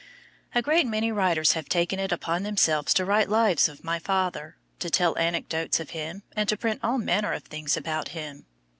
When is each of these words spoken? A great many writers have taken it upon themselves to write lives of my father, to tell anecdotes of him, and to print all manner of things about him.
A 0.55 0.63
great 0.63 0.87
many 0.87 1.11
writers 1.11 1.53
have 1.53 1.69
taken 1.69 1.99
it 1.99 2.11
upon 2.11 2.41
themselves 2.41 2.91
to 2.95 3.05
write 3.05 3.29
lives 3.29 3.69
of 3.69 3.83
my 3.83 3.99
father, 3.99 4.55
to 4.79 4.89
tell 4.89 5.15
anecdotes 5.19 5.79
of 5.79 5.91
him, 5.91 6.23
and 6.35 6.49
to 6.49 6.57
print 6.57 6.79
all 6.81 6.97
manner 6.97 7.33
of 7.33 7.43
things 7.43 7.77
about 7.77 8.07
him. 8.07 8.47